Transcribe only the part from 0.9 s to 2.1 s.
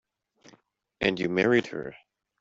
And you married her.